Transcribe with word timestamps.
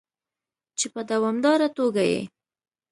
چې 0.79 0.87
په 0.93 1.01
دوامداره 1.11 1.67
توګه 1.77 2.03
یې 2.11 2.21